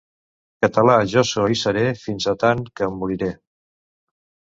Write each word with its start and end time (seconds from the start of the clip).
Català 0.65 0.93
jo 1.11 1.23
so 1.31 1.43
i 1.55 1.57
seré, 1.63 1.83
fins 2.05 2.27
a 2.31 2.33
tant 2.45 2.63
que 2.81 2.87
em 2.87 2.97
moriré. 3.03 3.29